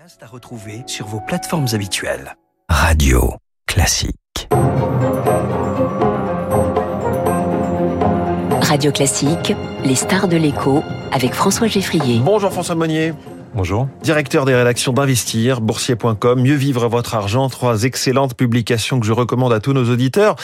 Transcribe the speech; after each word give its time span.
Podcast 0.00 0.22
à 0.22 0.26
retrouver 0.26 0.82
sur 0.86 1.06
vos 1.06 1.20
plateformes 1.20 1.66
habituelles. 1.74 2.34
Radio 2.70 3.34
classique. 3.66 4.48
Radio 8.62 8.92
Classique, 8.92 9.52
les 9.84 9.94
stars 9.94 10.28
de 10.28 10.38
l'écho 10.38 10.82
avec 11.12 11.34
François 11.34 11.66
Geffrier. 11.66 12.20
Bonjour 12.20 12.50
François 12.50 12.76
Monnier. 12.76 13.12
Bonjour. 13.52 13.88
Directeur 14.02 14.44
des 14.44 14.54
rédactions 14.54 14.92
d'Investir, 14.92 15.60
boursier.com, 15.60 16.40
Mieux 16.40 16.54
vivre 16.54 16.86
votre 16.86 17.16
argent, 17.16 17.48
trois 17.48 17.82
excellentes 17.82 18.34
publications 18.34 19.00
que 19.00 19.06
je 19.06 19.12
recommande 19.12 19.52
à 19.52 19.58
tous 19.58 19.72
nos 19.72 19.90
auditeurs. 19.90 20.36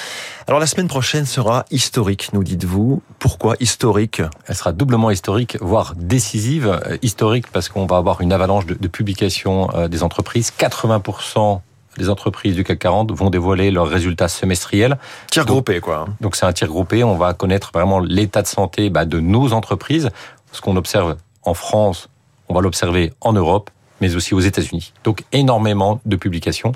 Alors 0.48 0.58
la 0.58 0.66
semaine 0.66 0.88
prochaine 0.88 1.24
sera 1.24 1.64
historique, 1.70 2.30
nous 2.32 2.42
dites-vous. 2.42 3.02
Pourquoi 3.20 3.54
historique? 3.60 4.22
Elle 4.46 4.56
sera 4.56 4.72
doublement 4.72 5.12
historique, 5.12 5.56
voire 5.60 5.94
décisive. 5.96 6.66
Euh, 6.66 6.96
historique 7.00 7.46
parce 7.52 7.68
qu'on 7.68 7.86
va 7.86 7.96
avoir 7.96 8.22
une 8.22 8.32
avalanche 8.32 8.66
de, 8.66 8.74
de 8.74 8.88
publications 8.88 9.70
euh, 9.74 9.86
des 9.86 10.02
entreprises. 10.02 10.52
80% 10.58 11.60
des 11.98 12.10
entreprises 12.10 12.56
du 12.56 12.64
CAC 12.64 12.80
40 12.80 13.12
vont 13.12 13.30
dévoiler 13.30 13.70
leurs 13.70 13.88
résultats 13.88 14.28
semestriels. 14.28 14.98
Tir 15.30 15.46
groupé, 15.46 15.80
quoi. 15.80 16.06
Donc 16.20 16.34
c'est 16.34 16.44
un 16.44 16.52
tir 16.52 16.66
groupé. 16.66 17.04
On 17.04 17.16
va 17.16 17.34
connaître 17.34 17.70
vraiment 17.72 18.00
l'état 18.00 18.42
de 18.42 18.48
santé 18.48 18.90
bah, 18.90 19.04
de 19.04 19.20
nos 19.20 19.52
entreprises. 19.52 20.10
Ce 20.50 20.60
qu'on 20.60 20.76
observe 20.76 21.16
en 21.42 21.54
France, 21.54 22.08
on 22.48 22.54
va 22.54 22.60
l'observer 22.60 23.12
en 23.20 23.32
Europe, 23.32 23.70
mais 24.00 24.14
aussi 24.14 24.34
aux 24.34 24.40
États-Unis. 24.40 24.92
Donc 25.04 25.24
énormément 25.32 26.00
de 26.04 26.16
publications. 26.16 26.72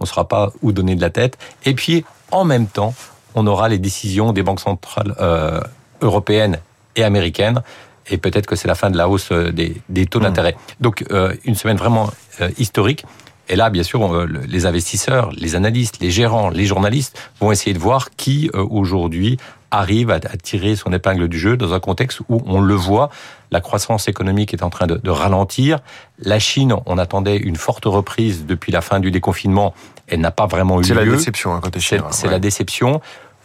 On 0.00 0.04
ne 0.04 0.06
saura 0.06 0.28
pas 0.28 0.52
où 0.62 0.72
donner 0.72 0.96
de 0.96 1.00
la 1.00 1.10
tête. 1.10 1.38
Et 1.64 1.74
puis 1.74 2.04
en 2.30 2.44
même 2.44 2.66
temps, 2.66 2.94
on 3.34 3.46
aura 3.46 3.68
les 3.68 3.78
décisions 3.78 4.32
des 4.32 4.42
banques 4.42 4.60
centrales 4.60 5.14
euh, 5.20 5.60
européennes 6.00 6.58
et 6.96 7.04
américaines. 7.04 7.62
Et 8.10 8.18
peut-être 8.18 8.46
que 8.46 8.56
c'est 8.56 8.68
la 8.68 8.74
fin 8.74 8.90
de 8.90 8.96
la 8.96 9.08
hausse 9.08 9.32
euh, 9.32 9.50
des, 9.50 9.80
des 9.88 10.06
taux 10.06 10.20
d'intérêt. 10.20 10.56
Donc 10.80 11.04
euh, 11.10 11.34
une 11.44 11.54
semaine 11.54 11.76
vraiment 11.76 12.10
euh, 12.40 12.50
historique. 12.58 13.04
Et 13.48 13.56
là, 13.56 13.68
bien 13.68 13.82
sûr, 13.82 14.26
les 14.26 14.64
investisseurs, 14.64 15.30
les 15.32 15.54
analystes, 15.54 16.00
les 16.00 16.10
gérants, 16.10 16.48
les 16.48 16.64
journalistes 16.64 17.18
vont 17.40 17.52
essayer 17.52 17.74
de 17.74 17.78
voir 17.78 18.08
qui 18.16 18.50
aujourd'hui 18.54 19.36
arrive 19.78 20.10
à 20.10 20.20
tirer 20.20 20.76
son 20.76 20.92
épingle 20.92 21.28
du 21.28 21.38
jeu 21.38 21.56
dans 21.56 21.72
un 21.72 21.80
contexte 21.80 22.20
où 22.28 22.40
on 22.46 22.60
le 22.60 22.74
voit, 22.74 23.10
la 23.50 23.60
croissance 23.60 24.08
économique 24.08 24.52
est 24.54 24.62
en 24.62 24.70
train 24.70 24.86
de, 24.86 24.96
de 24.96 25.10
ralentir. 25.10 25.80
La 26.18 26.38
Chine, 26.38 26.74
on 26.86 26.98
attendait 26.98 27.36
une 27.36 27.56
forte 27.56 27.84
reprise 27.84 28.46
depuis 28.46 28.72
la 28.72 28.80
fin 28.80 29.00
du 29.00 29.10
déconfinement. 29.10 29.74
Elle 30.06 30.20
n'a 30.20 30.30
pas 30.30 30.46
vraiment 30.46 30.76
eu 30.76 30.82
lieu. 30.82 30.88
C'est 30.88 30.94
la 30.94 31.04
déception 31.04 31.54
hein, 31.54 31.60
côté 31.60 31.80
chinois. 31.80 32.08
C'est 32.10 32.26
ouais. 32.26 32.32
la 32.32 32.38
déception. 32.38 33.00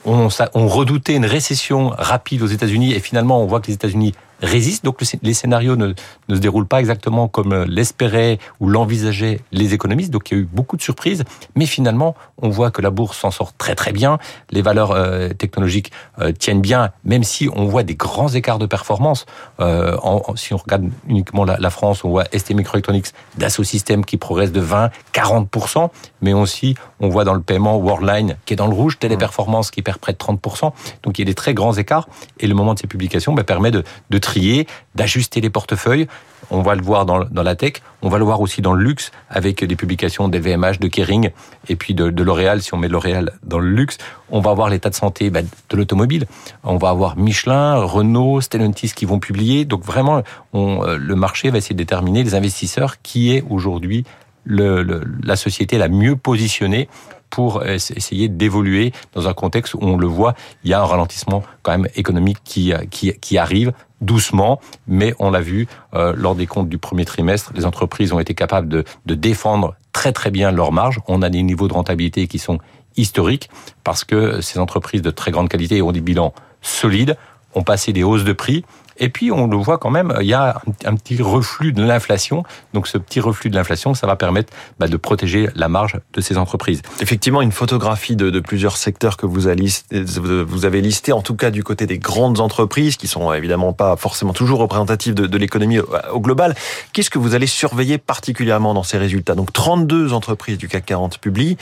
On, 0.06 0.30
on 0.54 0.68
redoutait 0.68 1.16
une 1.16 1.26
récession 1.26 1.90
rapide 1.98 2.42
aux 2.42 2.48
États-Unis 2.48 2.94
et 2.94 3.00
finalement 3.00 3.44
on 3.44 3.46
voit 3.46 3.60
que 3.60 3.68
les 3.68 3.74
États-Unis 3.74 4.14
résistent. 4.42 4.86
Donc 4.86 5.02
les 5.22 5.34
scénarios 5.34 5.76
ne, 5.76 5.94
se 6.30 6.36
déroulent 6.36 6.68
pas 6.68 6.80
exactement 6.80 7.28
comme 7.28 7.64
l'espéraient 7.66 8.40
ou 8.60 8.70
l'envisageaient 8.70 9.40
les 9.52 9.74
économistes. 9.74 10.12
Donc 10.12 10.32
il 10.32 10.34
y 10.34 10.38
a 10.38 10.42
eu 10.42 10.50
beaucoup 10.52 10.78
de 10.78 10.82
surprises, 10.82 11.24
mais 11.56 11.66
finalement 11.66 12.16
on 12.42 12.50
voit 12.50 12.72
que 12.72 12.82
la 12.82 12.90
bourse 12.90 13.18
s'en 13.18 13.32
sort 13.32 13.54
très 13.54 13.76
très 13.76 13.92
bien. 13.92 14.20
Les 14.52 14.62
valeurs 14.62 14.92
euh, 14.92 15.30
technologiques 15.30 15.92
euh, 16.20 16.32
tiennent 16.32 16.62
bien, 16.62 16.92
même 17.04 17.24
si 17.24 17.50
on 17.54 17.66
voit 17.66 17.84
des 17.84 17.96
grands 17.96 18.30
écarts 18.30 18.60
de 18.60 18.66
performance. 18.66 19.26
Euh, 19.60 19.98
si 20.36 20.54
on 20.54 20.58
regarde 20.58 20.90
uniquement 21.08 21.46
la, 21.46 21.58
la 21.58 21.70
France, 21.70 22.04
on 22.04 22.10
voit 22.10 22.26
ST 22.36 22.52
Microelectronics, 22.52 23.08
Dassault 23.38 23.64
Systèmes 23.64 24.06
qui 24.06 24.18
progresse 24.18 24.52
de 24.52 24.62
20, 24.62 24.90
40 25.14 25.50
mais 26.22 26.34
aussi 26.34 26.76
on 27.00 27.10
voit 27.10 27.24
dans 27.24 27.34
le 27.34 27.42
paiement 27.42 27.78
Worldline 27.78 28.38
qui 28.46 28.54
est 28.54 28.58
dans 28.58 28.68
le 28.68 28.74
rouge, 28.74 29.00
Téléperformance 29.00 29.72
qui 29.72 29.82
perd 29.82 29.98
près 29.98 30.14
de 30.14 30.18
30 30.18 30.42
Donc 31.04 31.18
il 31.18 31.22
y 31.22 31.24
a 31.24 31.26
des 31.26 31.34
très 31.34 31.54
grands 31.54 31.74
écarts 31.74 32.08
et 32.40 32.48
le 32.48 32.56
moment 32.56 32.74
de 32.74 32.80
ces 32.80 32.88
publications 32.88 33.34
bah, 33.34 33.44
permet 33.44 33.72
de, 33.72 33.84
de 34.10 34.18
trier, 34.18 34.68
d'ajuster 34.96 35.42
les 35.42 35.50
portefeuilles. 35.50 36.08
On 36.52 36.62
va 36.62 36.74
le 36.74 36.82
voir 36.82 37.06
dans, 37.06 37.26
dans, 37.26 37.44
la 37.44 37.56
tech, 37.56 37.74
on 38.02 38.10
va 38.10 38.18
le 38.18 38.24
voir 38.24 38.42
aussi 38.42 38.62
dans 38.62 38.74
le 38.74 38.84
luxe 38.84 39.12
avec 39.30 39.64
des 39.64 39.76
publications 39.76 40.30
des 40.30 40.40
VMH, 40.40 40.80
de 40.80 40.88
Kering 40.88 41.30
et 41.68 41.76
puis 41.76 41.94
de, 41.94 42.10
de 42.10 42.24
L'Oréal. 42.24 42.62
Si 42.62 42.74
on 42.74 42.78
met 42.78 42.88
L'Oréal 42.88 43.34
dans 43.44 43.60
le 43.60 43.70
luxe, 43.70 43.98
on 44.32 44.40
va 44.40 44.54
voir 44.54 44.70
l'état 44.70 44.90
de 44.90 44.96
santé 44.96 45.30
bah, 45.30 45.42
de 45.42 45.78
l'automobile. 45.78 46.26
On 46.64 46.78
va 46.78 46.90
avoir 46.90 47.18
Michelin, 47.18 47.76
Renault, 47.84 48.42
Stellantis 48.42 48.94
qui 48.96 49.06
vont 49.06 49.20
publier. 49.20 49.66
Donc 49.66 49.84
vraiment, 49.84 50.24
on, 50.54 50.84
le 50.84 51.16
marché 51.16 51.52
va 51.52 51.60
essayer 51.60 51.76
de 51.76 51.80
déterminer 51.80 52.24
les 52.24 52.34
investisseurs 52.34 53.02
qui 53.02 53.36
est 53.36 53.44
aujourd'hui 53.50 54.06
la 54.46 55.36
société 55.36 55.78
la 55.78 55.90
mieux 55.90 56.16
positionnée 56.16 56.90
pour 57.30 57.64
essayer 57.66 58.28
d'évoluer 58.28 58.92
dans 59.14 59.28
un 59.28 59.34
contexte 59.34 59.76
où 59.76 59.80
on 59.82 59.98
le 59.98 60.08
voit, 60.08 60.34
il 60.64 60.72
y 60.72 60.74
a 60.74 60.82
un 60.82 60.86
ralentissement 60.86 61.44
quand 61.62 61.72
même 61.72 61.88
économique 61.96 62.40
qui 62.44 63.38
arrive 63.38 63.72
doucement, 64.02 64.60
mais 64.88 65.14
on 65.20 65.32
l'a 65.32 65.42
vu 65.42 65.68
euh, 65.94 66.14
lors 66.16 66.36
des 66.36 66.48
comptes 66.48 66.70
du 66.70 66.78
premier 66.78 67.06
trimestre, 67.06 67.52
les 67.56 67.66
entreprises 67.66 68.14
ont 68.14 68.20
été 68.20 68.34
capables 68.34 68.70
de, 68.70 68.84
de 69.06 69.16
défendre 69.16 69.76
très 69.92 70.12
très 70.12 70.32
bien 70.32 70.52
leurs 70.52 70.72
marges. 70.72 71.00
On 71.08 71.22
a 71.22 71.30
des 71.30 71.44
niveaux 71.44 71.68
de 71.68 71.74
rentabilité 71.74 72.28
qui 72.28 72.40
sont 72.40 72.60
historiques 72.98 73.50
parce 73.84 74.04
que 74.04 74.42
ces 74.42 74.60
entreprises 74.60 75.02
de 75.02 75.12
très 75.12 75.32
grande 75.32 75.50
qualité 75.50 75.82
ont 75.82 75.92
des 75.92 76.02
bilans 76.02 76.34
solides, 76.62 77.18
ont 77.56 77.64
passé 77.64 77.94
des 77.94 78.04
hausses 78.04 78.24
de 78.24 78.34
prix 78.34 78.64
et 79.00 79.10
puis, 79.10 79.32
on 79.32 79.48
le 79.48 79.58
voit 79.58 79.78
quand 79.78 79.90
même, 79.90 80.14
il 80.20 80.28
y 80.28 80.34
a 80.34 80.62
un, 80.86 80.96
petit 80.96 81.22
reflux 81.22 81.72
de 81.72 81.84
l'inflation. 81.84 82.44
Donc, 82.74 82.88
ce 82.88 82.98
petit 82.98 83.20
reflux 83.20 83.50
de 83.50 83.56
l'inflation, 83.56 83.94
ça 83.94 84.08
va 84.08 84.16
permettre 84.16 84.54
bah, 84.80 84.88
de 84.88 84.98
protéger 84.98 85.50
la 85.56 85.70
marge 85.70 85.98
de 86.14 86.22
ces 86.22 86.38
entreprises. 86.38 86.82
Effectivement, 87.02 87.42
une 87.42 87.52
photographie 87.52 88.16
de, 88.16 88.30
de 88.30 88.40
plusieurs 88.40 88.78
secteurs 88.78 89.18
que 89.18 89.26
vous 89.26 89.48
listé, 89.48 90.04
vous 90.04 90.66
avez 90.66 90.82
listé, 90.82 91.14
en 91.14 91.22
tout 91.22 91.36
cas 91.36 91.50
du 91.50 91.64
côté 91.64 91.88
des 91.88 91.98
grandes 91.98 92.40
entreprises, 92.40 92.98
qui 92.98 93.08
sont 93.08 93.32
évidemment 93.34 93.74
pas 93.74 93.96
forcément 93.96 94.34
toujours 94.34 94.60
représentatives 94.60 95.14
de, 95.14 95.28
de 95.28 95.38
l'économie 95.38 95.80
au 95.80 96.20
global. 96.20 96.56
Qu'est-ce 96.94 97.10
que 97.10 97.20
vous 97.20 97.36
allez 97.36 97.48
surveiller 97.48 97.98
particulièrement 97.98 98.74
dans 98.74 98.84
ces 98.84 98.98
résultats? 98.98 99.36
Donc, 99.36 99.54
32 99.54 100.14
entreprises 100.14 100.58
du 100.58 100.68
CAC 100.68 100.86
40 100.86 101.20
publient. 101.20 101.58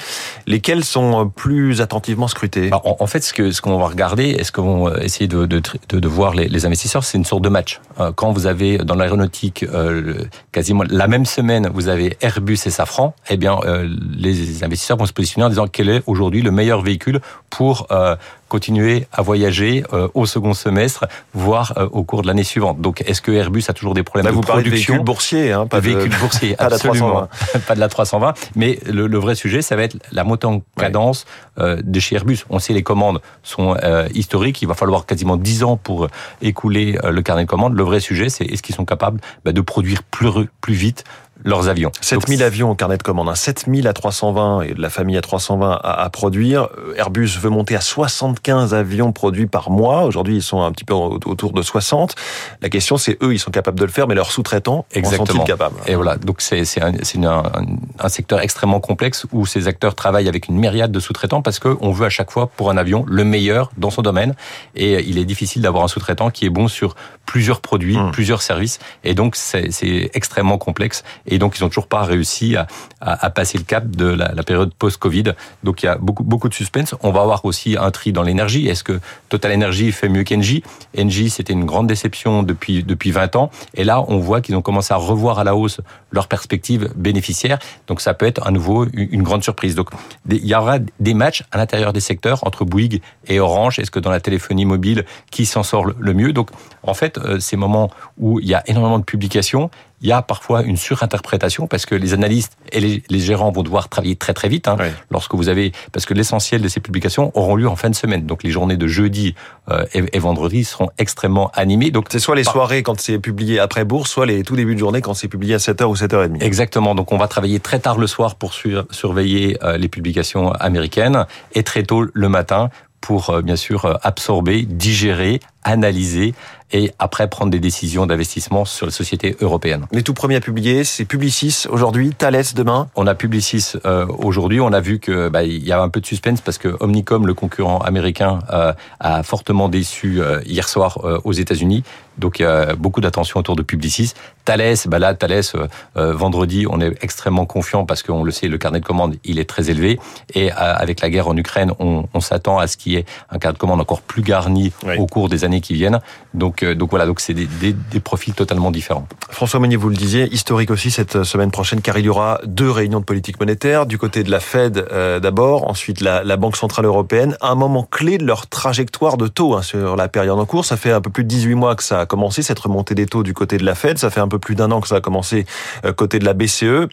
Lesquelles 0.48 0.84
sont 0.84 1.30
plus 1.30 1.82
attentivement 1.82 2.28
scrutées? 2.28 2.72
En, 2.74 2.98
en, 3.00 3.08
fait, 3.08 3.24
ce 3.24 3.34
qu'on 3.34 3.52
ce 3.52 3.62
va 3.62 3.88
regarder, 3.88 4.30
est-ce 4.30 4.52
qu'on 4.52 4.64
vont 4.64 4.96
essayer 4.96 5.28
de, 5.28 5.46
de, 5.46 5.62
de 5.90 6.08
voir 6.08 6.34
les, 6.34 6.48
les 6.48 6.66
investisseurs, 6.66 7.04
c'est 7.04 7.18
une 7.18 7.26
sorte 7.28 7.44
de 7.44 7.50
match. 7.50 7.80
Quand 8.16 8.32
vous 8.32 8.46
avez 8.46 8.78
dans 8.78 8.96
l'aéronautique 8.96 9.64
euh, 9.64 10.26
quasiment 10.52 10.84
la 10.90 11.08
même 11.08 11.26
semaine, 11.26 11.70
vous 11.74 11.88
avez 11.88 12.18
Airbus 12.22 12.60
et 12.66 12.70
Safran, 12.70 13.14
eh 13.30 13.38
bien 13.38 13.60
euh, 13.66 13.88
les 14.16 14.64
investisseurs 14.64 14.98
vont 14.98 15.06
se 15.06 15.14
positionner 15.14 15.46
en 15.46 15.50
disant 15.50 15.68
quel 15.68 15.90
est 15.90 16.04
aujourd'hui 16.08 16.42
le 16.42 16.52
meilleur 16.52 16.82
véhicule 16.82 17.22
pour 17.50 17.88
euh, 17.92 18.16
continuer 18.48 19.08
à 19.12 19.22
voyager 19.22 19.84
euh, 19.94 20.08
au 20.14 20.26
second 20.26 20.54
semestre, 20.54 21.06
voire 21.34 21.74
euh, 21.78 21.88
au 21.92 22.04
cours 22.04 22.22
de 22.22 22.28
l'année 22.28 22.44
suivante. 22.44 22.80
Donc, 22.80 23.02
est-ce 23.06 23.22
que 23.22 23.32
Airbus 23.32 23.64
a 23.68 23.74
toujours 23.74 23.94
des 23.94 24.04
problèmes 24.04 24.26
Là, 24.26 24.32
de 24.32 24.36
vous 24.36 24.42
production 24.42 24.70
de 24.70 24.76
véhicules 24.76 25.00
boursiers, 25.00 25.52
hein, 25.52 25.68
pas 25.68 25.82
de 25.82 25.86
véhicules 25.86 26.18
boursiers, 26.22 26.56
pas 26.56 26.66
absolument, 26.66 27.28
pas 27.68 27.76
de 27.76 27.80
la 27.80 27.90
320. 27.90 28.34
Mais 28.56 28.80
le, 28.86 29.08
le, 29.08 29.18
vrai 29.18 29.36
sujet, 29.36 29.62
ça 29.62 29.76
va 29.76 29.84
être 29.84 29.98
la 30.12 30.24
montée 30.24 30.48
en 30.48 30.62
cadence 30.78 31.26
ouais. 31.58 31.64
euh, 31.64 31.82
de 31.84 32.00
chez 32.00 32.16
Airbus. 32.16 32.40
On 32.50 32.60
sait 32.60 32.74
les 32.74 32.84
commandes 32.84 33.22
sont 33.44 33.76
euh, 33.84 34.08
historiques. 34.14 34.62
Il 34.62 34.68
va 34.68 34.74
falloir 34.74 35.06
quasiment 35.06 35.38
10 35.38 35.64
ans 35.64 35.78
pour 35.78 36.08
écouler 36.42 36.98
le 37.04 37.17
carnet 37.22 37.44
de 37.44 37.50
commandes. 37.50 37.76
Le 37.76 37.84
vrai 37.84 38.00
sujet, 38.00 38.30
c'est 38.30 38.46
est-ce 38.46 38.62
qu'ils 38.62 38.76
sont 38.76 38.86
capables 38.86 39.20
bah, 39.46 39.52
de 39.52 39.62
produire 39.62 40.04
plus 40.04 40.30
plus 40.62 40.74
vite 40.74 41.04
leurs 41.44 41.68
avions. 41.68 41.92
7000 42.02 42.44
avions 42.44 42.72
au 42.72 42.76
carnet 42.76 42.98
de 42.98 43.04
commande, 43.04 43.30
hein. 43.30 43.36
7000 43.36 43.88
à 43.88 43.94
320 43.94 44.62
et 44.62 44.74
de 44.74 44.82
la 44.82 44.90
famille 44.90 45.18
à 45.18 45.22
320 45.22 45.72
à, 45.72 46.04
à, 46.04 46.10
produire. 46.10 46.70
Airbus 46.96 47.38
veut 47.40 47.50
monter 47.50 47.76
à 47.76 47.82
75 47.82 48.74
avions 48.74 49.12
produits 49.12 49.48
par 49.48 49.70
mois. 49.70 50.04
Aujourd'hui, 50.04 50.38
ils 50.38 50.44
sont 50.44 50.62
un 50.62 50.72
petit 50.72 50.84
peu 50.84 50.94
autour 50.94 51.54
de 51.54 51.62
60. 51.62 52.16
La 52.62 52.70
question, 52.70 52.98
c'est 52.98 53.18
eux, 53.24 53.34
ils 53.34 53.40
sont 53.40 53.52
capables 53.52 53.80
de 53.80 53.86
le 53.86 53.92
faire, 53.92 54.08
mais 54.08 54.16
leurs 54.16 54.32
sous-traitants 54.32 54.86
en 54.96 55.10
sont-ils 55.10 55.44
capables? 55.44 55.76
Et 55.86 55.96
voilà, 55.96 56.18
donc 56.18 56.42
c'est 56.42 56.64
un, 56.82 56.94
un, 56.94 57.66
un, 58.00 58.10
secteur 58.10 58.42
extrêmement 58.42 58.80
complexe 58.80 59.26
où 59.32 59.46
ces 59.46 59.68
acteurs 59.68 59.96
travaillent 59.96 60.30
avec 60.30 60.48
une 60.48 60.58
myriade 60.58 60.92
de 60.92 61.00
sous-traitants 61.00 61.42
parce 61.42 61.60
qu'on 61.60 61.92
veut 61.92 62.06
à 62.06 62.10
chaque 62.10 62.32
fois 62.32 62.48
pour 62.48 62.70
un 62.70 62.78
avion 62.78 63.06
le 63.08 63.24
meilleur 63.24 63.72
dans 63.78 63.90
son 63.90 64.02
domaine. 64.02 64.34
Et 64.76 65.04
il 65.08 65.18
est 65.18 65.26
difficile 65.26 65.62
d'avoir 65.62 65.84
un 65.84 65.88
sous-traitant 65.88 66.30
qui 66.30 66.46
est 66.46 66.50
bon 66.50 66.68
sur 66.68 66.96
plusieurs 67.26 67.62
produits, 67.62 67.98
mmh. 67.98 68.12
plusieurs 68.12 68.42
services. 68.42 68.80
Et 69.04 69.14
donc, 69.14 69.36
c'est 69.36 70.10
extrêmement 70.14 70.58
complexe. 70.58 71.04
Et 71.28 71.38
donc, 71.38 71.58
ils 71.60 71.64
n'ont 71.64 71.70
toujours 71.70 71.88
pas 71.88 72.04
réussi 72.04 72.56
à, 72.56 72.68
à, 73.02 73.26
à, 73.26 73.30
passer 73.30 73.58
le 73.58 73.66
cap 73.66 73.88
de 73.90 74.06
la, 74.06 74.32
la 74.34 74.44
période 74.44 74.74
post-Covid. 74.74 75.34
Donc, 75.64 75.84
il 75.84 75.88
y 75.88 75.90
a 75.90 75.98
beaucoup, 75.98 76.24
beaucoup 76.24 76.50
de 76.50 76.54
suspense. 76.54 76.96
On 77.04 77.12
va 77.12 77.22
avoir 77.22 77.46
aussi 77.46 77.76
un 77.78 77.92
tri 77.92 78.14
dans 78.14 78.24
l'énergie. 78.24 78.68
Est-ce 78.68 78.84
que 78.84 79.00
Total 79.30 79.54
Energy 79.54 79.92
fait 79.92 80.10
mieux 80.10 80.24
qu'Engie? 80.24 80.64
Engie, 80.98 81.30
c'était 81.30 81.54
une 81.54 81.66
grande 81.66 81.88
déception 81.88 82.44
depuis, 82.44 82.84
depuis 82.84 83.12
20 83.12 83.36
ans. 83.36 83.52
Et 83.74 83.84
là, 83.84 84.04
on 84.08 84.18
voit 84.20 84.42
qu'ils 84.42 84.56
ont 84.56 84.62
commencé 84.62 84.94
à 84.94 84.98
revoir 84.98 85.40
à 85.40 85.44
la 85.44 85.56
hausse 85.56 85.82
leurs 86.12 86.28
perspectives 86.28 86.90
bénéficiaires. 86.96 87.60
Donc, 87.88 88.02
ça 88.02 88.14
peut 88.14 88.26
être 88.26 88.46
à 88.46 88.52
nouveau 88.52 88.86
une 88.94 89.24
grande 89.24 89.44
surprise. 89.44 89.76
Donc, 89.76 89.90
il 90.30 90.46
y 90.46 90.56
aura 90.56 90.80
des 91.00 91.14
matchs 91.14 91.44
à 91.52 91.58
l'intérieur 91.58 91.94
des 91.94 92.00
secteurs 92.00 92.46
entre 92.46 92.66
Bouygues 92.66 93.02
et 93.28 93.40
Orange. 93.40 93.80
Est-ce 93.80 93.92
que 93.92 94.00
dans 94.00 94.12
la 94.12 94.20
téléphonie 94.20 94.66
mobile, 94.66 95.06
qui 95.32 95.46
s'en 95.46 95.64
sort 95.64 95.86
le 95.86 96.14
mieux? 96.14 96.34
Donc, 96.34 96.50
en 96.84 96.94
fait, 96.94 97.20
ces 97.40 97.58
moments 97.58 97.90
où 98.18 98.40
il 98.40 98.48
y 98.48 98.54
a 98.54 98.64
énormément 98.68 99.00
de 99.00 99.06
publications, 99.06 99.70
il 100.02 100.08
y 100.10 100.12
a 100.12 100.22
parfois 100.22 100.62
une 100.64 100.78
surinterprétation 100.78 101.68
parce 101.68 101.86
que 101.86 101.96
les 101.96 102.14
analystes 102.14 102.58
et 102.72 102.80
les, 102.80 103.04
les 103.10 103.20
gérants 103.20 103.52
vont 103.52 103.64
devoir 103.64 103.90
travailler 103.90 104.16
très 104.16 104.34
très 104.34 104.48
vite. 104.50 104.68
Hein, 104.68 104.78
Oui. 104.80 104.86
Lorsque 105.10 105.34
vous 105.34 105.50
avez, 105.50 105.72
parce 105.92 106.06
que 106.06 106.14
l'essentiel 106.14 106.62
de 106.62 106.68
ces 106.68 106.80
publications 106.80 107.32
auront 107.36 107.56
lieu 107.56 107.68
en 107.68 107.76
fin 107.76 107.90
de 107.90 107.96
semaine, 107.96 108.26
donc 108.26 108.44
les 108.44 108.52
journées 108.52 108.78
de 108.78 108.88
jeudi 108.88 109.34
euh, 109.72 109.86
et, 109.94 110.04
et 110.14 110.20
vendredi 110.20 110.64
seront 110.66 110.90
extrêmement 110.98 111.50
animées. 111.56 111.90
Donc 111.92 112.08
C'est 112.12 112.20
soit 112.20 112.36
les 112.36 112.44
Par- 112.44 112.54
soirées 112.54 112.84
quand 112.84 113.00
c'est 113.00 113.18
publié 113.20 113.60
après 113.60 113.86
bourse, 113.86 114.12
soit 114.12 114.26
les 114.26 114.44
tout 114.44 114.56
débuts 114.56 114.76
de 114.76 114.80
journée 114.80 115.02
quand 115.02 115.14
c'est 115.16 115.28
publié 115.28 115.56
à 115.56 115.58
7h 115.58 115.86
ou 115.86 115.96
7h30. 115.96 116.42
Exactement. 116.44 116.94
Donc, 116.94 117.12
on 117.12 117.18
va 117.18 117.28
travailler 117.28 117.60
très 117.60 117.80
tard 117.80 117.98
le 117.98 118.08
soir 118.08 118.36
pour 118.36 118.54
sur- 118.54 118.86
surveiller 118.92 119.58
euh, 119.64 119.78
les 119.78 119.88
publications 119.88 120.52
américaines 120.52 121.26
et 121.54 121.64
très 121.64 121.84
tôt 121.84 122.06
le 122.14 122.30
matin 122.30 122.70
pour, 123.02 123.30
euh, 123.30 123.42
bien 123.42 123.56
sûr, 123.56 123.98
absorber, 124.04 124.64
digérer, 124.64 125.40
analyser 125.64 126.34
et 126.72 126.92
après 127.00 127.30
prendre 127.30 127.52
des 127.52 127.60
décisions 127.60 128.06
d'investissement 128.06 128.66
sur 128.66 128.86
les 128.86 128.92
sociétés 128.92 129.36
européennes. 129.42 129.86
Les 129.92 130.04
tout 130.04 130.14
premiers 130.14 130.36
à 130.36 130.42
publier, 130.42 130.84
c'est 130.84 131.06
Publicis 131.06 131.66
aujourd'hui, 131.70 132.12
Thales 132.12 132.44
demain. 132.56 132.88
On 132.96 133.08
a 133.08 133.16
Publicis 133.16 133.74
euh, 133.86 134.06
aujourd'hui. 134.20 134.60
On 134.60 134.74
a 134.74 134.80
vu 134.80 135.00
que 135.00 135.30
bah, 135.30 135.44
il 135.44 135.66
y 135.66 135.72
a 135.72 135.82
un 135.82 135.90
peu 135.90 136.02
de 136.02 136.06
suspense 136.06 136.42
parce 136.42 136.58
que 136.58 136.76
Omnicom, 136.80 137.26
le 137.26 137.34
concurrent 137.34 137.80
américain, 137.80 138.40
euh, 138.52 138.74
a 139.00 139.24
fortement 139.24 139.70
déçu 139.70 140.22
euh, 140.22 140.42
hier 140.46 140.68
soir 140.68 141.00
euh, 141.04 141.20
aux 141.24 141.34
États-Unis. 141.34 141.84
Donc 142.18 142.40
il 142.40 142.44
y 142.44 142.46
a 142.46 142.76
beaucoup 142.76 143.02
d'attention 143.02 143.40
autour 143.40 143.56
de 143.56 143.62
Publicis. 143.64 144.14
Thales, 144.46 144.76
bah 144.88 145.00
là 145.00 145.14
Thales, 145.14 145.42
euh, 145.56 145.68
euh, 145.98 146.14
vendredi, 146.14 146.66
on 146.70 146.80
est 146.80 146.94
extrêmement 147.04 147.46
confiant 147.46 147.86
parce 147.86 148.02
qu'on 148.02 148.24
le 148.24 148.32
sait, 148.32 148.48
le 148.48 148.58
carnet 148.58 148.80
de 148.80 148.86
commande 148.86 149.16
il 149.26 149.40
est 149.40 149.50
très 149.50 149.70
élevé 149.70 150.00
et 150.34 150.52
euh, 150.52 150.56
avec 150.56 151.02
la 151.02 151.10
guerre 151.10 151.28
en 151.28 151.36
Ukraine, 151.36 151.74
on, 151.80 152.06
on 152.14 152.20
s'attend 152.22 152.58
à 152.58 152.68
ce 152.68 152.78
qu'il 152.78 152.94
y 152.94 152.96
ait 152.96 153.06
un 153.30 153.38
carnet 153.40 153.54
de 153.56 153.60
commande 153.60 153.82
encore 153.82 154.02
plus 154.02 154.22
garni 154.22 154.72
Oui. 154.86 154.96
au 154.98 155.06
cours 155.06 155.28
des 155.30 155.44
années 155.44 155.62
qui 155.62 155.74
viennent. 155.74 156.00
Donc 156.34 156.64
euh, 156.64 156.76
donc 156.76 156.90
voilà, 156.92 157.06
donc 157.06 157.20
c'est 157.20 157.34
des, 157.34 157.46
des, 157.46 157.74
des 157.74 158.00
profils 158.00 158.34
totalement 158.34 158.72
différents. 158.72 159.08
François 159.30 159.60
Meunier, 159.60 159.76
vous 159.76 159.90
le 159.90 159.96
disiez, 159.96 160.32
historique 160.34 160.72
aussi 160.72 160.92
cette 160.92 161.24
semaine 161.24 161.52
prochaine 161.52 161.82
car 161.82 161.98
il 161.98 162.06
y 162.06 162.10
aura 162.10 162.40
deux 162.46 162.72
réunions 162.72 163.00
de 163.00 163.06
politique 163.06 163.40
monétaire, 163.40 163.86
du 163.86 163.98
côté 163.98 164.24
de 164.24 164.32
la 164.32 164.40
Fed 164.40 164.86
euh, 164.92 165.20
d'abord, 165.20 165.68
ensuite 165.70 166.00
la, 166.02 166.24
la 166.24 166.38
Banque 166.38 166.56
Centrale 166.56 166.86
Européenne, 166.86 167.36
un 167.42 167.56
moment 167.56 167.84
clé 167.84 168.18
de 168.18 168.26
leur 168.26 168.48
trajectoire 168.48 169.18
de 169.18 169.28
taux 169.28 169.56
hein, 169.56 169.62
sur 169.62 169.96
la 169.96 170.08
période 170.08 170.40
en 170.40 170.46
cours. 170.46 170.64
Ça 170.66 170.78
fait 170.78 170.92
un 170.92 171.02
peu 171.02 171.10
plus 171.10 171.24
de 171.24 171.30
18 171.30 171.56
mois 171.56 171.76
que 171.76 171.84
ça 171.84 172.06
a 172.08 172.10
commencé, 172.10 172.42
cette 172.42 172.60
remontée 172.60 172.96
des 172.96 173.06
taux 173.06 173.22
du 173.24 173.34
côté 173.34 173.58
de 173.58 173.66
la 173.66 173.76
Fed, 173.76 173.98
ça 173.98 174.10
fait 174.10 174.22
un 174.22 174.30
peu 174.30 174.40
plus 174.40 174.56
d'un 174.56 174.72
an 174.72 174.80
que 174.80 174.88
ça 174.88 174.96
a 174.96 175.02
commencé 175.02 175.46
euh, 175.86 175.92
côté 175.92 176.20
de 176.20 176.26
la 176.26 176.34
BCE. 176.34 176.88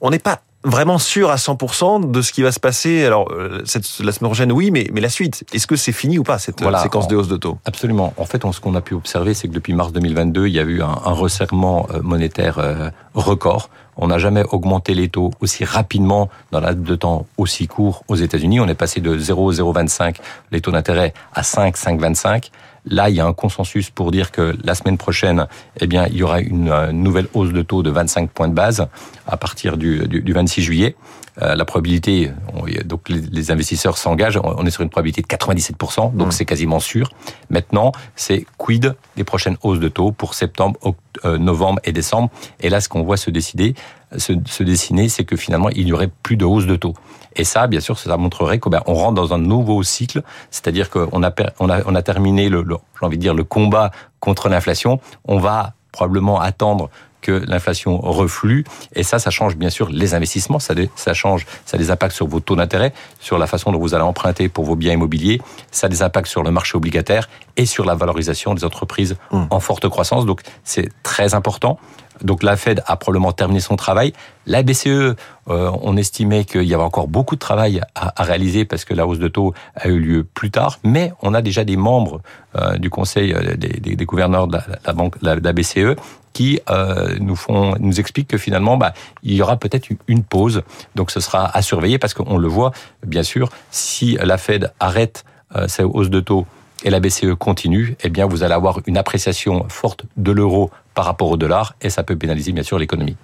On 0.00 0.10
n'est 0.10 0.18
pas 0.18 0.40
vraiment 0.62 0.98
sûr 0.98 1.30
à 1.30 1.36
100% 1.36 2.10
de 2.10 2.20
ce 2.20 2.32
qui 2.34 2.42
va 2.42 2.52
se 2.52 2.60
passer. 2.60 3.02
Alors, 3.06 3.32
euh, 3.32 3.62
cette, 3.64 3.86
la 4.00 4.12
semaine 4.12 4.28
prochaine, 4.28 4.52
oui, 4.52 4.70
mais, 4.70 4.88
mais 4.92 5.00
la 5.00 5.08
suite, 5.08 5.42
est-ce 5.54 5.66
que 5.66 5.74
c'est 5.76 5.92
fini 5.92 6.18
ou 6.18 6.22
pas, 6.22 6.38
cette 6.38 6.60
euh, 6.60 6.64
Voilà. 6.64 6.80
séquence 6.82 7.08
de 7.08 7.16
hausse 7.16 7.28
de 7.28 7.38
taux? 7.38 7.56
Absolument. 7.64 8.12
En 8.18 8.26
fait, 8.26 8.44
on- 8.44 8.52
ce 8.52 8.60
qu'on 8.60 8.74
a 8.74 8.82
pu 8.82 8.92
observer, 8.92 9.32
c'est 9.32 9.48
que 9.48 9.54
depuis 9.54 9.72
mars 9.72 9.90
2022, 9.92 10.48
il 10.48 10.52
y 10.52 10.58
a 10.58 10.62
eu 10.64 10.82
un, 10.82 10.88
un 11.06 11.12
resserrement 11.12 11.86
monétaire 12.02 12.58
euh, 12.58 12.90
record. 13.14 13.70
On 13.96 14.08
n'a 14.08 14.18
jamais 14.18 14.44
augmenté 14.50 14.92
les 14.94 15.08
taux 15.08 15.30
aussi 15.40 15.64
rapidement 15.64 16.28
dans 16.52 16.60
laps 16.60 16.84
de 16.86 16.94
temps 16.94 17.26
aussi 17.38 17.66
court 17.66 18.04
aux 18.08 18.16
États-Unis. 18.16 18.60
On 18.60 18.68
est 18.68 18.74
passé 18.74 19.00
de 19.00 19.16
0,025 19.18 20.18
les 20.52 20.60
taux 20.60 20.70
d'intérêt 20.72 21.12
à 21.34 21.42
5, 21.42 21.76
5,25. 21.76 22.50
Là, 22.86 23.10
il 23.10 23.16
y 23.16 23.20
a 23.20 23.26
un 23.26 23.32
consensus 23.32 23.90
pour 23.90 24.10
dire 24.10 24.30
que 24.32 24.56
la 24.64 24.74
semaine 24.74 24.96
prochaine, 24.98 25.46
eh 25.80 25.86
bien, 25.86 26.06
il 26.06 26.16
y 26.16 26.22
aura 26.22 26.40
une, 26.40 26.70
euh, 26.70 26.92
nouvelle 26.92 27.26
hausse 27.34 27.52
de 27.52 27.62
taux 27.62 27.82
de 27.82 27.90
25 27.90 28.30
points 28.30 28.48
de 28.48 28.54
base 28.54 28.86
à 29.26 29.36
partir 29.36 29.76
du, 29.76 30.06
du, 30.08 30.22
du 30.22 30.32
26 30.32 30.62
juillet. 30.62 30.96
Euh, 31.42 31.54
la 31.54 31.64
probabilité, 31.64 32.30
on- 32.54 32.64
donc 32.84 33.08
les, 33.08 33.20
les 33.20 33.50
investisseurs 33.50 33.96
s'engagent, 33.98 34.36
on 34.38 34.56
on 34.58 34.66
est 34.66 34.70
sur 34.70 34.82
une 34.82 34.90
probabilité 34.90 35.22
de 35.22 35.26
97%, 35.28 36.12
donc 36.14 36.28
Mm. 36.28 36.30
c'est 36.32 36.44
quasiment 36.44 36.80
sûr. 36.80 37.10
Maintenant, 37.50 37.92
c'est 38.16 38.44
quid 38.58 38.94
des 39.16 39.24
prochaines 39.24 39.56
hausses 39.62 39.78
de 39.80 39.88
taux 39.88 40.10
pour 40.12 40.34
septembre, 40.34 40.78
oct- 40.82 40.94
euh, 40.94 41.09
novembre 41.24 41.80
et 41.84 41.92
décembre. 41.92 42.30
Et 42.60 42.68
là, 42.68 42.80
ce 42.80 42.88
qu'on 42.88 43.02
voit 43.02 43.16
se 43.16 43.30
décider, 43.30 43.74
se, 44.16 44.62
dessiner, 44.62 45.08
c'est 45.08 45.24
que 45.24 45.36
finalement, 45.36 45.68
il 45.70 45.84
n'y 45.84 45.92
aurait 45.92 46.10
plus 46.22 46.36
de 46.36 46.44
hausse 46.44 46.66
de 46.66 46.76
taux. 46.76 46.94
Et 47.36 47.44
ça, 47.44 47.66
bien 47.66 47.80
sûr, 47.80 47.98
ça 47.98 48.16
montrerait 48.16 48.58
qu'on 48.58 48.70
on 48.86 48.94
rentre 48.94 49.14
dans 49.14 49.32
un 49.34 49.38
nouveau 49.38 49.82
cycle, 49.82 50.22
c'est-à-dire 50.50 50.90
qu'on 50.90 51.22
a, 51.22 52.02
terminé, 52.02 52.48
le- 52.48 52.64
j'ai 52.68 53.06
envie 53.06 53.16
de 53.16 53.22
dire, 53.22 53.34
le 53.34 53.44
combat 53.44 53.90
contre 54.18 54.48
l'inflation. 54.48 55.00
On 55.26 55.38
va 55.38 55.74
probablement 55.92 56.40
attendre 56.40 56.90
que 57.20 57.32
l'inflation 57.46 57.98
reflue. 58.00 58.64
Et 58.94 59.02
ça, 59.02 59.18
ça 59.18 59.30
change 59.30 59.56
bien 59.56 59.70
sûr 59.70 59.88
les 59.90 60.14
investissements, 60.14 60.58
ça, 60.58 60.74
ça 60.96 61.14
change, 61.14 61.46
ça 61.66 61.76
a 61.76 61.78
des 61.78 61.90
impacts 61.90 62.14
sur 62.14 62.26
vos 62.26 62.40
taux 62.40 62.56
d'intérêt, 62.56 62.92
sur 63.20 63.38
la 63.38 63.46
façon 63.46 63.72
dont 63.72 63.78
vous 63.78 63.94
allez 63.94 64.04
emprunter 64.04 64.48
pour 64.48 64.64
vos 64.64 64.76
biens 64.76 64.92
immobiliers, 64.92 65.40
ça 65.70 65.86
a 65.86 65.90
des 65.90 66.02
impacts 66.02 66.28
sur 66.28 66.42
le 66.42 66.50
marché 66.50 66.76
obligataire 66.76 67.28
et 67.56 67.66
sur 67.66 67.84
la 67.84 67.94
valorisation 67.94 68.54
des 68.54 68.64
entreprises 68.64 69.16
Mm. 69.32 69.44
en 69.50 69.60
forte 69.60 69.88
croissance. 69.88 70.26
Donc 70.26 70.40
c'est 70.64 70.88
très 71.02 71.34
important. 71.34 71.78
Donc 72.22 72.42
la 72.42 72.56
Fed 72.56 72.82
a 72.86 72.96
probablement 72.96 73.32
terminé 73.32 73.60
son 73.60 73.76
travail. 73.76 74.12
La 74.46 74.62
BCE, 74.62 74.86
euh, 74.88 75.14
on 75.48 75.96
estimait 75.96 76.44
qu'il 76.44 76.64
y 76.64 76.74
avait 76.74 76.82
encore 76.82 77.08
beaucoup 77.08 77.34
de 77.34 77.40
travail 77.40 77.80
à, 77.94 78.20
à 78.20 78.24
réaliser 78.24 78.64
parce 78.66 78.84
que 78.84 78.92
la 78.92 79.06
hausse 79.06 79.18
de 79.18 79.28
taux 79.28 79.54
a 79.74 79.88
eu 79.88 79.98
lieu 79.98 80.24
plus 80.24 80.50
tard. 80.50 80.78
Mais 80.84 81.12
on 81.22 81.32
a 81.32 81.40
déjà 81.40 81.64
des 81.64 81.76
membres 81.76 82.20
euh, 82.56 82.76
du 82.76 82.90
Conseil 82.90 83.32
euh, 83.32 83.56
des, 83.56 83.68
des- 83.68 83.96
des 83.96 84.04
gouverneurs 84.04 84.48
de 84.48 84.56
la, 84.58 84.64
la 84.84 84.92
banque, 84.92 85.14
la, 85.22 85.36
de 85.36 85.44
la 85.44 85.52
BCE, 85.54 85.96
qui 86.32 86.60
euh, 86.70 87.16
nous 87.20 87.36
font, 87.36 87.74
nous 87.80 88.00
expliquent 88.00 88.28
que 88.28 88.38
finalement, 88.38 88.76
bah, 88.76 88.92
il 89.22 89.34
y 89.34 89.42
aura 89.42 89.56
peut-être 89.56 89.88
une 90.08 90.22
pause. 90.22 90.62
Donc 90.94 91.10
ce 91.10 91.20
sera 91.20 91.56
à 91.56 91.62
surveiller 91.62 91.98
parce 91.98 92.14
qu'on 92.14 92.38
le 92.38 92.48
voit, 92.48 92.72
bien 93.06 93.22
sûr, 93.22 93.50
si 93.70 94.16
la 94.22 94.38
Fed 94.38 94.72
arrête 94.80 95.24
euh, 95.56 95.68
sa 95.68 95.86
hausse 95.86 96.10
de 96.10 96.20
taux 96.20 96.46
et 96.82 96.90
la 96.90 97.00
BCE 97.00 97.34
continue, 97.38 97.96
eh 98.02 98.08
bien 98.08 98.26
vous 98.26 98.42
allez 98.42 98.54
avoir 98.54 98.80
une 98.86 98.96
appréciation 98.96 99.66
forte 99.68 100.04
de 100.16 100.32
l'euro 100.32 100.70
par 101.00 101.06
rapport 101.06 101.30
au 101.30 101.38
dollar 101.38 101.72
et 101.80 101.88
ça 101.88 102.02
peut 102.02 102.14
pénaliser 102.14 102.52
bien 102.52 102.62
sûr 102.62 102.78
l'économie. 102.78 103.16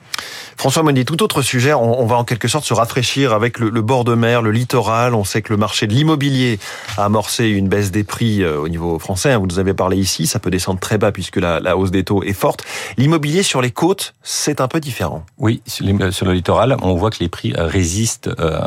François 0.57 0.83
Monnier, 0.83 1.05
tout 1.05 1.23
autre 1.23 1.43
sujet, 1.43 1.75
on, 1.75 2.07
va 2.07 2.17
en 2.17 2.25
quelque 2.25 2.49
sorte 2.49 2.65
se 2.65 2.73
rafraîchir 2.73 3.35
avec 3.35 3.59
le, 3.59 3.83
bord 3.83 4.05
de 4.05 4.15
mer, 4.15 4.41
le 4.41 4.51
littoral. 4.51 5.15
On 5.15 5.25
sait 5.25 5.43
que 5.43 5.53
le 5.53 5.59
marché 5.59 5.87
de 5.87 5.93
l'immobilier 5.93 6.59
a 6.97 7.05
amorcé 7.05 7.49
une 7.49 7.69
baisse 7.69 7.91
des 7.91 8.03
prix 8.03 8.43
euh, 8.43 8.59
au 8.59 8.71
niveau 8.71 8.99
français. 8.99 9.33
Hein, 9.33 9.39
vous 9.41 9.47
nous 9.47 9.59
avez 9.59 9.75
parlé 9.75 9.99
ici, 9.99 10.27
ça 10.27 10.39
peut 10.39 10.49
descendre 10.49 10.81
très 10.81 10.97
bas 10.97 11.13
puisque 11.13 11.37
la, 11.37 11.61
la 11.61 11.77
hausse 11.77 11.91
des 11.91 12.03
taux 12.03 12.23
est 12.23 12.33
forte. 12.33 12.65
L'immobilier 12.97 13.43
sur 13.43 13.61
les 13.61 13.73
côtes, 13.73 14.15
c'est 14.23 14.63
un 14.63 14.69
peu 14.69 14.81
différent. 14.81 15.27
Oui, 15.37 15.61
sur, 15.67 15.85
les, 15.85 16.13
sur, 16.13 16.25
le 16.25 16.33
littoral, 16.33 16.79
on 16.81 16.95
voit 16.95 17.11
que 17.11 17.19
les 17.21 17.29
prix 17.29 17.53
résistent 17.55 18.31
euh, 18.41 18.59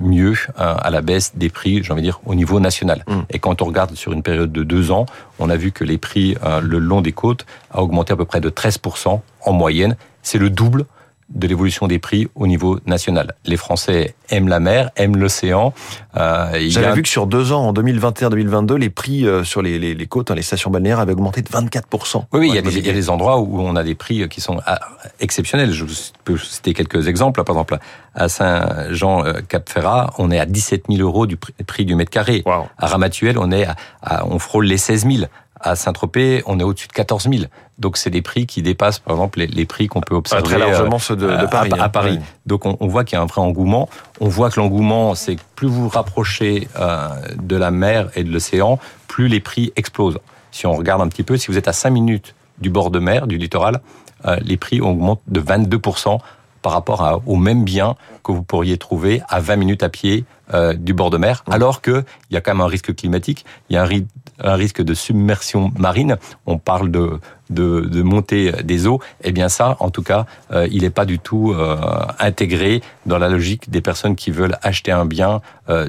mieux 0.00 0.34
euh, 0.60 0.74
à 0.78 0.90
la 0.90 1.00
baisse 1.00 1.32
des 1.34 1.48
prix, 1.48 1.82
j'ai 1.82 1.92
envie 1.92 2.02
de 2.02 2.06
dire, 2.06 2.20
au 2.24 2.36
niveau 2.36 2.60
national. 2.60 3.02
Mm. 3.08 3.20
Et 3.30 3.40
quand 3.40 3.62
on 3.62 3.64
regarde 3.64 3.96
sur 3.96 4.12
une 4.12 4.22
période 4.22 4.52
de 4.52 4.62
deux 4.62 4.92
ans, 4.92 5.06
on 5.38 5.50
a 5.50 5.56
vu 5.56 5.72
que 5.72 5.84
les 5.84 5.98
prix 5.98 6.36
euh, 6.44 6.60
le 6.60 6.78
long 6.78 7.00
des 7.00 7.12
côtes 7.12 7.46
a 7.70 7.82
augmenté 7.82 8.12
à 8.12 8.16
peu 8.16 8.24
près 8.24 8.27
de 8.40 8.50
13% 8.50 9.20
en 9.44 9.52
moyenne. 9.52 9.96
C'est 10.22 10.38
le 10.38 10.50
double 10.50 10.84
de 11.28 11.46
l'évolution 11.46 11.86
des 11.86 11.98
prix 11.98 12.28
au 12.34 12.46
niveau 12.46 12.80
national. 12.86 13.34
Les 13.44 13.58
Français 13.58 14.14
aiment 14.30 14.48
la 14.48 14.60
mer, 14.60 14.90
aiment 14.96 15.16
l'océan. 15.16 15.74
Euh, 16.16 16.58
J'avais 16.68 16.86
a... 16.86 16.92
vu 16.92 17.02
que 17.02 17.08
sur 17.08 17.26
deux 17.26 17.52
ans, 17.52 17.66
en 17.66 17.72
2021-2022, 17.74 18.76
les 18.76 18.88
prix 18.88 19.26
euh, 19.26 19.44
sur 19.44 19.60
les, 19.60 19.78
les, 19.78 19.94
les 19.94 20.06
côtes, 20.06 20.30
hein, 20.30 20.34
les 20.34 20.42
stations 20.42 20.70
balnéaires 20.70 21.00
avaient 21.00 21.12
augmenté 21.12 21.42
de 21.42 21.48
24%. 21.48 22.24
Oui, 22.32 22.40
oui 22.40 22.48
il, 22.48 22.54
y 22.54 22.58
a 22.58 22.62
des, 22.62 22.78
il 22.78 22.86
y 22.86 22.90
a 22.90 22.94
des 22.94 23.10
endroits 23.10 23.40
où 23.40 23.60
on 23.60 23.76
a 23.76 23.84
des 23.84 23.94
prix 23.94 24.26
qui 24.28 24.40
sont 24.40 24.60
ah, 24.64 24.80
exceptionnels. 25.20 25.72
Je 25.72 25.84
peux 26.24 26.38
citer 26.38 26.72
quelques 26.72 27.08
exemples. 27.08 27.44
Par 27.44 27.54
exemple, 27.54 27.78
à 28.14 28.28
Saint-Jean-Cap-Ferrat, 28.28 30.14
on 30.16 30.30
est 30.30 30.40
à 30.40 30.46
17 30.46 30.84
000 30.88 31.02
euros 31.02 31.26
du 31.26 31.36
prix 31.36 31.84
du 31.84 31.94
mètre 31.94 32.10
carré. 32.10 32.42
Wow. 32.46 32.68
À 32.78 32.86
Ramatuel, 32.86 33.38
on 33.38 33.52
est 33.52 33.64
à, 33.64 33.76
à, 34.02 34.26
on 34.26 34.38
frôle 34.38 34.64
les 34.64 34.78
16 34.78 35.06
000 35.06 35.26
à 35.60 35.76
Saint-Tropez, 35.76 36.42
on 36.46 36.60
est 36.60 36.62
au-dessus 36.62 36.88
de 36.88 36.92
14 36.92 37.28
000. 37.30 37.44
Donc 37.78 37.96
c'est 37.96 38.10
des 38.10 38.22
prix 38.22 38.46
qui 38.46 38.62
dépassent, 38.62 38.98
par 38.98 39.14
exemple, 39.14 39.38
les, 39.38 39.46
les 39.46 39.64
prix 39.64 39.86
qu'on 39.86 40.00
peut 40.00 40.14
observer 40.14 40.42
très 40.42 40.58
largement 40.58 40.98
ceux 40.98 41.16
de, 41.16 41.26
de 41.26 41.46
Paris. 41.46 41.70
À, 41.78 41.84
à 41.84 41.88
Paris. 41.88 42.18
Donc 42.46 42.66
on, 42.66 42.76
on, 42.80 42.88
voit 42.88 43.04
qu'il 43.04 43.16
y 43.16 43.18
a 43.18 43.22
un 43.22 43.26
vrai 43.26 43.40
engouement. 43.40 43.88
On 44.20 44.28
voit 44.28 44.50
que 44.50 44.58
l'engouement, 44.60 45.14
c'est 45.14 45.36
que 45.36 45.42
plus 45.54 45.68
vous 45.68 45.84
vous 45.84 45.88
rapprochez 45.88 46.68
euh, 46.78 47.08
de 47.40 47.56
la 47.56 47.70
mer 47.70 48.08
et 48.14 48.24
de 48.24 48.32
l'océan, 48.32 48.78
plus 49.06 49.28
les 49.28 49.40
prix 49.40 49.72
explosent. 49.76 50.18
Si 50.50 50.66
on 50.66 50.74
regarde 50.74 51.00
un 51.02 51.08
petit 51.08 51.22
peu, 51.22 51.36
si 51.36 51.48
vous 51.48 51.58
êtes 51.58 51.68
à 51.68 51.72
5 51.72 51.90
minutes 51.90 52.34
du 52.58 52.70
bord 52.70 52.90
de 52.90 52.98
mer, 52.98 53.26
du 53.26 53.38
littoral, 53.38 53.80
euh, 54.24 54.36
les 54.42 54.56
prix 54.56 54.80
augmentent 54.80 55.22
de 55.28 55.40
22% 55.40 56.18
par 56.62 56.72
rapport 56.72 57.02
à, 57.02 57.20
aux 57.26 57.36
mêmes 57.36 57.64
biens 57.64 57.94
que 58.24 58.32
vous 58.32 58.42
pourriez 58.42 58.78
trouver 58.78 59.22
à 59.28 59.40
20 59.40 59.56
minutes 59.56 59.82
à 59.82 59.88
pied 59.88 60.24
euh, 60.54 60.74
du 60.74 60.94
bord 60.94 61.10
de 61.10 61.18
mer, 61.18 61.44
mmh. 61.46 61.52
alors 61.52 61.82
qu'il 61.82 62.04
y 62.30 62.36
a 62.36 62.40
quand 62.40 62.52
même 62.52 62.60
un 62.60 62.68
risque 62.68 62.94
climatique, 62.94 63.44
il 63.68 63.74
y 63.74 63.76
a 63.76 63.82
un, 63.82 63.86
ri 63.86 64.06
un, 64.40 64.54
risque 64.54 64.82
de 64.82 64.94
submersion 64.94 65.72
marine, 65.78 66.16
on 66.46 66.58
parle 66.58 66.90
de, 66.90 67.20
de, 67.50 67.80
de 67.80 68.02
montée 68.02 68.52
des 68.64 68.86
eaux, 68.86 69.00
et 69.22 69.28
eh 69.28 69.32
bien 69.32 69.48
ça, 69.48 69.76
en 69.80 69.90
tout 69.90 70.02
cas, 70.02 70.26
euh, 70.52 70.66
il 70.70 70.82
n'est 70.82 70.90
pas 70.90 71.04
du 71.04 71.18
tout 71.18 71.52
euh, 71.52 71.76
intégré 72.18 72.82
dans 73.06 73.18
la 73.18 73.28
logique 73.28 73.70
des 73.70 73.80
personnes 73.80 74.16
qui 74.16 74.30
veulent 74.30 74.56
acheter 74.62 74.92
un 74.92 75.04
bien 75.04 75.40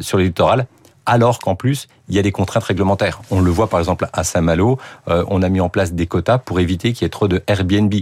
sur 0.01 0.17
le 0.17 0.25
littoral, 0.25 0.67
alors 1.05 1.39
qu'en 1.39 1.55
plus, 1.55 1.87
il 2.09 2.15
y 2.15 2.19
a 2.19 2.21
des 2.21 2.31
contraintes 2.31 2.65
réglementaires. 2.65 3.21
On 3.31 3.39
le 3.41 3.49
voit 3.49 3.67
par 3.67 3.79
exemple 3.79 4.07
à 4.11 4.23
Saint-Malo, 4.23 4.77
on 5.07 5.41
a 5.41 5.49
mis 5.49 5.61
en 5.61 5.69
place 5.69 5.93
des 5.93 6.05
quotas 6.05 6.37
pour 6.37 6.59
éviter 6.59 6.93
qu'il 6.93 7.03
y 7.03 7.07
ait 7.07 7.09
trop 7.09 7.27
de 7.27 7.41
Airbnb. 7.47 7.93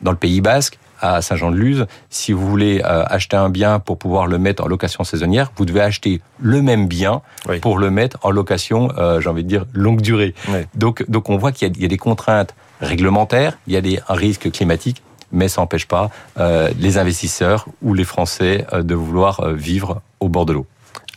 Dans 0.00 0.12
le 0.12 0.16
Pays 0.16 0.40
Basque, 0.40 0.78
à 1.00 1.22
Saint-Jean-de-Luz, 1.22 1.86
si 2.10 2.32
vous 2.32 2.46
voulez 2.48 2.80
euh, 2.84 3.04
acheter 3.06 3.36
un 3.36 3.50
bien 3.50 3.78
pour 3.78 3.98
pouvoir 3.98 4.26
le 4.26 4.38
mettre 4.38 4.64
en 4.64 4.68
location 4.68 5.04
saisonnière, 5.04 5.52
vous 5.56 5.64
devez 5.64 5.80
acheter 5.80 6.20
le 6.40 6.62
même 6.62 6.86
bien 6.86 7.22
pour 7.60 7.78
le 7.78 7.90
mettre 7.90 8.18
en 8.22 8.30
location, 8.30 8.90
euh, 8.98 9.20
j'ai 9.20 9.28
envie 9.28 9.44
de 9.44 9.48
dire, 9.48 9.66
longue 9.72 10.00
durée. 10.00 10.34
Oui. 10.48 10.60
Donc, 10.74 11.08
donc 11.08 11.28
on 11.28 11.36
voit 11.36 11.52
qu'il 11.52 11.76
y, 11.76 11.82
y, 11.82 11.84
a 11.84 11.88
des 11.88 11.96
contraintes 11.96 12.54
réglementaire, 12.80 13.58
il 13.66 13.72
y 13.72 13.76
a 13.76 13.80
des, 13.80 14.00
un 14.08 14.14
risque 14.14 14.50
climatique, 14.50 15.02
mais 15.32 15.48
ça 15.48 15.60
n'empêche 15.60 15.86
pas 15.86 16.10
euh, 16.38 16.70
les 16.78 16.98
investisseurs 16.98 17.66
ou 17.82 17.94
les 17.94 18.04
Français 18.04 18.66
de 18.72 18.94
vouloir 18.94 19.52
vivre 19.52 20.00
au 20.20 20.28
bord 20.28 20.46
de 20.46 20.52
l'eau. 20.52 20.66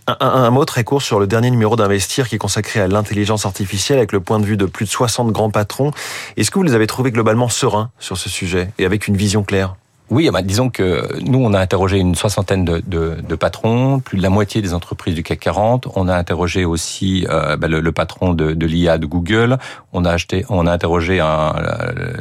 Un, 0.07 0.49
mot 0.49 0.65
très 0.65 0.83
court 0.83 1.01
sur 1.01 1.19
le 1.19 1.27
dernier 1.27 1.51
numéro 1.51 1.75
d'Investir 1.75 2.27
qui 2.27 2.35
est 2.35 2.39
consacré 2.39 2.79
à 2.79 2.87
l'intelligence 2.87 3.45
artificielle 3.45 3.99
avec 3.99 4.11
le 4.11 4.19
point 4.19 4.39
de 4.39 4.45
vue 4.45 4.57
de 4.57 4.65
plus 4.65 4.85
de 4.85 4.89
60 4.89 5.31
grands 5.31 5.51
patrons. 5.51 5.91
Est-ce 6.37 6.49
que 6.49 6.57
vous 6.57 6.63
les 6.63 6.73
avez 6.73 6.87
trouvés 6.87 7.11
globalement 7.11 7.49
sereins 7.49 7.91
sur 7.99 8.17
ce 8.17 8.29
sujet 8.29 8.71
et 8.79 8.85
avec 8.85 9.07
une 9.07 9.15
vision 9.15 9.43
claire? 9.43 9.75
Oui, 10.11 10.29
bah, 10.31 10.41
disons 10.41 10.69
que 10.69 11.07
nous, 11.21 11.39
on 11.39 11.53
a 11.53 11.59
interrogé 11.59 11.97
une 11.97 12.15
soixantaine 12.15 12.65
de, 12.65 12.83
de, 12.85 13.17
de, 13.27 13.35
patrons, 13.35 13.99
plus 13.99 14.17
de 14.17 14.23
la 14.23 14.29
moitié 14.29 14.61
des 14.61 14.73
entreprises 14.73 15.15
du 15.15 15.23
CAC 15.23 15.39
40. 15.39 15.87
On 15.95 16.07
a 16.07 16.15
interrogé 16.15 16.65
aussi 16.65 17.25
euh, 17.29 17.57
bah, 17.57 17.67
le, 17.67 17.79
le, 17.79 17.91
patron 17.91 18.33
de, 18.33 18.53
de 18.53 18.65
l'IA 18.65 18.97
de 18.97 19.05
Google. 19.05 19.57
On 19.93 20.05
a 20.05 20.11
acheté, 20.11 20.45
on 20.49 20.67
a 20.67 20.71
interrogé 20.71 21.19
un, 21.19 21.55
euh, 21.57 22.11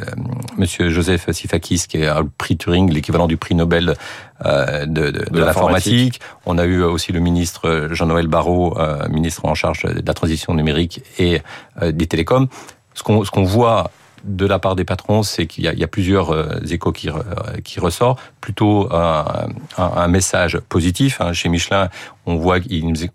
Monsieur 0.57 0.89
Joseph 0.89 1.31
Sifakis, 1.31 1.85
qui 1.87 1.97
est 1.97 2.13
le 2.13 2.29
prix 2.37 2.57
Turing, 2.57 2.91
l'équivalent 2.91 3.27
du 3.27 3.37
prix 3.37 3.55
Nobel 3.55 3.95
euh, 4.45 4.85
de, 4.85 5.11
de, 5.11 5.25
de 5.29 5.39
l'informatique. 5.39 6.19
On 6.45 6.57
a 6.57 6.65
eu 6.65 6.83
aussi 6.83 7.11
le 7.11 7.19
ministre 7.19 7.89
Jean-Noël 7.91 8.27
Barrot, 8.27 8.77
euh, 8.77 9.07
ministre 9.09 9.45
en 9.45 9.55
charge 9.55 9.83
de 9.83 10.03
la 10.05 10.13
transition 10.13 10.53
numérique 10.53 11.03
et 11.19 11.41
euh, 11.81 11.91
des 11.91 12.07
télécoms. 12.07 12.47
Ce 12.93 13.03
qu'on 13.03 13.23
ce 13.23 13.31
qu'on 13.31 13.43
voit 13.43 13.91
de 14.23 14.45
la 14.45 14.59
part 14.59 14.75
des 14.75 14.83
patrons, 14.83 15.23
c'est 15.23 15.47
qu'il 15.47 15.63
y, 15.63 15.83
a 15.83 15.87
plusieurs 15.87 16.31
euh, 16.31 16.59
échos 16.69 16.91
qui, 16.91 17.09
qui 17.63 17.79
ressortent, 17.79 18.19
plutôt 18.39 18.89
un 18.91 20.07
message 20.07 20.59
positif. 20.69 21.21
Hein. 21.21 21.33
Chez 21.33 21.49
Michelin, 21.49 21.89
on 22.25 22.35
voit 22.35 22.59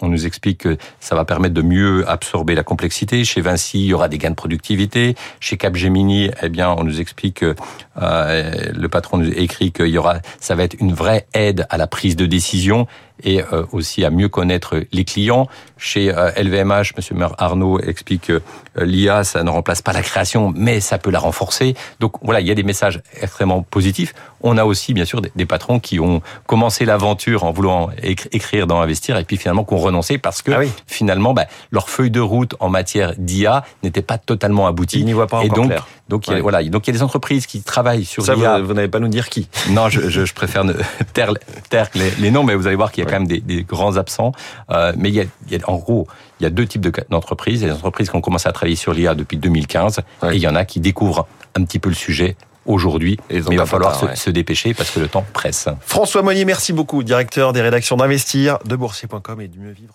nous 0.02 0.26
explique 0.26 0.58
que 0.58 0.76
ça 1.00 1.14
va 1.14 1.24
permettre 1.24 1.54
de 1.54 1.62
mieux 1.62 2.08
absorber 2.08 2.54
la 2.54 2.62
complexité. 2.62 3.24
Chez 3.24 3.40
Vinci, 3.40 3.80
il 3.80 3.86
y 3.86 3.94
aura 3.94 4.08
des 4.08 4.18
gains 4.18 4.30
de 4.30 4.34
productivité. 4.34 5.14
Chez 5.40 5.56
Capgemini, 5.56 6.30
eh 6.42 6.48
bien, 6.48 6.74
on 6.76 6.84
nous 6.84 7.00
explique 7.00 7.40
que 7.40 7.54
euh, 8.00 8.52
le 8.74 8.88
patron 8.88 9.18
nous 9.18 9.30
écrit 9.30 9.72
qu'il 9.72 9.88
y 9.88 9.98
aura, 9.98 10.18
ça 10.40 10.54
va 10.54 10.64
être 10.64 10.76
une 10.80 10.92
vraie 10.92 11.26
aide 11.34 11.66
à 11.70 11.76
la 11.76 11.86
prise 11.86 12.16
de 12.16 12.26
décision 12.26 12.86
et 13.22 13.42
euh, 13.42 13.64
aussi 13.72 14.04
à 14.04 14.10
mieux 14.10 14.28
connaître 14.28 14.82
les 14.92 15.04
clients. 15.04 15.48
Chez 15.78 16.14
euh, 16.14 16.30
LVMH, 16.36 16.92
Monsieur 16.96 17.16
Arnaud 17.38 17.80
explique 17.80 18.22
que 18.22 18.42
euh, 18.78 18.84
l'IA, 18.84 19.24
ça 19.24 19.42
ne 19.42 19.50
remplace 19.50 19.82
pas 19.82 19.92
la 19.92 20.02
création, 20.02 20.52
mais 20.54 20.80
ça 20.80 20.98
peut 20.98 21.10
la 21.10 21.18
renforcer. 21.18 21.74
Donc 22.00 22.14
voilà, 22.22 22.40
il 22.40 22.46
y 22.46 22.50
a 22.50 22.54
des 22.54 22.62
messages 22.62 23.02
extrêmement 23.20 23.62
positifs. 23.62 24.14
On 24.42 24.58
a 24.58 24.64
aussi, 24.64 24.94
bien 24.94 25.04
sûr, 25.04 25.20
des, 25.20 25.32
des 25.34 25.46
patrons 25.46 25.80
qui 25.80 26.00
ont 26.00 26.22
commencé 26.46 26.84
l'aventure 26.84 27.44
en 27.44 27.52
voulant 27.52 27.90
écrire 28.02 28.66
dans 28.66 28.80
Investir 28.80 29.16
et 29.16 29.24
puis 29.24 29.36
finalement 29.36 29.64
qui 29.64 29.74
ont 29.74 29.78
renoncé 29.78 30.18
parce 30.18 30.42
que 30.42 30.52
ah 30.52 30.58
oui. 30.60 30.70
finalement, 30.86 31.34
bah, 31.34 31.46
leur 31.70 31.88
feuille 31.88 32.10
de 32.10 32.20
route 32.20 32.54
en 32.60 32.68
matière 32.68 33.14
d'IA 33.16 33.64
n'était 33.82 34.02
pas 34.02 34.18
totalement 34.18 34.66
aboutie. 34.66 35.00
Ils 35.00 35.06
n'y 35.06 35.12
voient 35.12 35.26
pas 35.26 35.38
encore 35.38 35.46
et 35.46 35.56
donc, 35.56 35.66
clair. 35.66 35.86
Donc, 36.08 36.28
il 36.28 36.34
y 36.34 36.36
a, 36.36 36.40
voilà, 36.40 36.62
donc 36.62 36.86
il 36.86 36.90
y 36.90 36.94
a 36.94 36.98
des 36.98 37.02
entreprises 37.02 37.46
qui 37.46 37.62
travaillent 37.62 38.04
sur 38.04 38.24
ça. 38.24 38.34
l'IA. 38.34 38.60
Vous, 38.60 38.66
vous 38.68 38.74
n'allez 38.74 38.88
pas 38.88 39.00
nous 39.00 39.08
dire 39.08 39.28
qui 39.28 39.48
Non, 39.70 39.88
je, 39.88 40.08
je, 40.08 40.24
je 40.24 40.34
préfère 40.34 40.64
ne, 40.64 40.74
taire, 41.12 41.32
taire 41.68 41.88
les, 41.94 42.10
les, 42.12 42.30
noms, 42.30 42.44
mais 42.44 42.54
vous 42.54 42.66
allez 42.66 42.76
voir 42.76 42.92
qu'il 42.92 43.02
y 43.02 43.06
a 43.06 43.10
quand 43.10 43.18
même 43.18 43.28
des, 43.28 43.40
des 43.40 43.64
grands 43.64 43.96
absents. 43.96 44.32
Euh, 44.70 44.92
mais 44.96 45.08
il 45.08 45.14
y, 45.14 45.20
a, 45.20 45.24
il 45.46 45.52
y 45.52 45.56
a, 45.56 45.68
en 45.68 45.76
gros, 45.76 46.06
il 46.40 46.44
y 46.44 46.46
a 46.46 46.50
deux 46.50 46.66
types 46.66 46.86
d'entreprises. 47.10 47.62
Il 47.62 47.66
y 47.66 47.70
a 47.70 47.72
des 47.72 47.78
entreprises 47.78 48.10
qui 48.10 48.16
ont 48.16 48.20
commencé 48.20 48.48
à 48.48 48.52
travailler 48.52 48.76
sur 48.76 48.92
l'IA 48.92 49.14
depuis 49.14 49.36
2015, 49.36 50.00
ouais. 50.22 50.34
et 50.34 50.36
il 50.36 50.42
y 50.42 50.48
en 50.48 50.54
a 50.54 50.64
qui 50.64 50.80
découvrent 50.80 51.26
un 51.56 51.64
petit 51.64 51.78
peu 51.78 51.88
le 51.88 51.94
sujet 51.94 52.36
aujourd'hui, 52.66 53.18
mais 53.30 53.40
il 53.50 53.58
va 53.58 53.66
falloir 53.66 53.94
se, 53.94 54.06
ouais. 54.06 54.16
se, 54.16 54.30
dépêcher 54.30 54.74
parce 54.74 54.90
que 54.90 55.00
le 55.00 55.08
temps 55.08 55.24
presse. 55.32 55.68
François 55.80 56.22
Monnier, 56.22 56.44
merci 56.44 56.72
beaucoup, 56.72 57.02
directeur 57.02 57.52
des 57.52 57.62
rédactions 57.62 57.96
d'Investir, 57.96 58.58
de 58.64 58.76
Boursier.com 58.76 59.40
et 59.40 59.48
du 59.48 59.58
Mieux 59.58 59.72
Vivre. 59.72 59.94